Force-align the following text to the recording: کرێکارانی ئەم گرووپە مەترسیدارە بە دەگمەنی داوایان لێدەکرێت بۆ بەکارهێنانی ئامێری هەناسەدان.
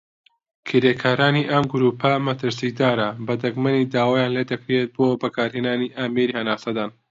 کرێکارانی 0.67 1.49
ئەم 1.51 1.63
گرووپە 1.73 2.11
مەترسیدارە 2.27 3.09
بە 3.25 3.33
دەگمەنی 3.43 3.89
داوایان 3.93 4.31
لێدەکرێت 4.37 4.89
بۆ 4.95 5.07
بەکارهێنانی 5.21 5.93
ئامێری 5.97 6.37
هەناسەدان. 6.39 6.91